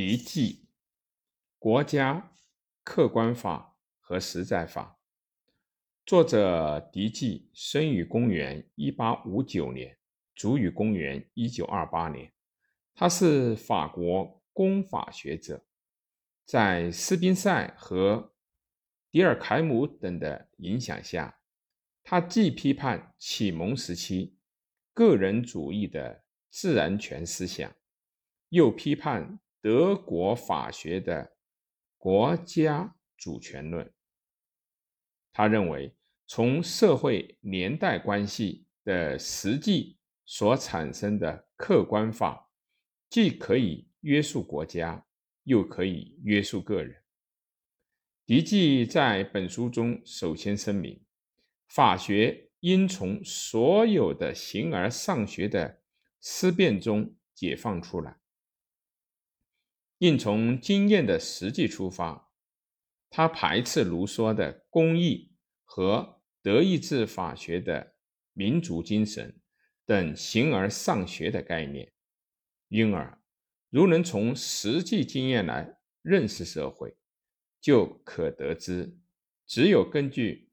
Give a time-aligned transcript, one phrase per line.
[0.00, 0.68] 嫡纪、
[1.58, 2.30] 国家
[2.84, 5.00] 客观法和实在法。
[6.06, 9.98] 作者嫡纪生于公元一八五九年，
[10.36, 12.32] 卒于公元一九二八年。
[12.94, 15.66] 他是法国公法学者，
[16.44, 18.36] 在斯宾塞和
[19.10, 21.40] 迪尔凯姆等的影响下，
[22.04, 24.38] 他既批判启蒙时期
[24.94, 27.74] 个人主义的自然权思想，
[28.50, 29.40] 又批判。
[29.68, 31.36] 德国法学的
[31.98, 33.92] 国家主权论，
[35.30, 35.94] 他认为，
[36.26, 42.50] 从社会年代关系的实际所产生的客观法，
[43.10, 45.04] 既可以约束国家，
[45.44, 47.02] 又可以约束个人。
[48.24, 50.98] 狄记在本书中首先声明，
[51.66, 55.82] 法学应从所有的形而上学的
[56.22, 58.18] 思辨中解放出来。
[59.98, 62.30] 应从经验的实际出发，
[63.10, 65.32] 他排斥卢梭的公义
[65.64, 67.94] 和德意志法学的
[68.32, 69.40] 民族精神
[69.84, 71.92] 等形而上学的概念。
[72.68, 73.20] 因而，
[73.70, 76.96] 如能从实际经验来认识社会，
[77.60, 78.98] 就可得知，
[79.46, 80.50] 只有根据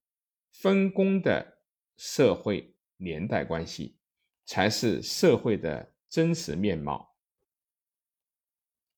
[0.51, 1.59] 分工的
[1.97, 3.97] 社会年代关系，
[4.45, 7.14] 才是社会的真实面貌。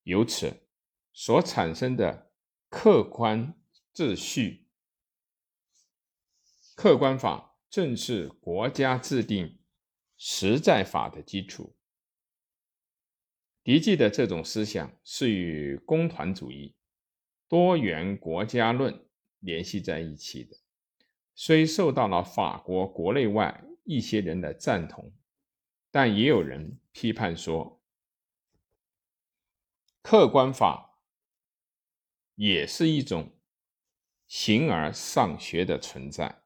[0.08, 0.66] 由此
[1.12, 2.32] 所产生的
[2.70, 3.54] 客观
[3.92, 4.66] 秩序、
[6.74, 9.58] 客观法，正是国家制定
[10.16, 11.76] 实在法的基础。
[13.62, 16.74] 狄纪的这种思想是与工团主义、
[17.46, 19.06] 多元国家论
[19.40, 20.56] 联系在一起的，
[21.34, 25.12] 虽受到了法国国内外一些人的赞同，
[25.90, 27.77] 但也有人批判说。
[30.10, 31.02] 客观法
[32.36, 33.30] 也是一种
[34.26, 36.44] 形而上学的存在。